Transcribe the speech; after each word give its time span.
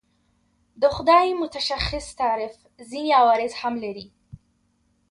د 0.81 0.83
خدای 0.95 1.27
متشخص 1.41 2.05
تعریف 2.21 2.55
ځینې 2.89 3.11
عوارض 3.19 3.53
هم 3.61 3.73
لري. 3.83 4.07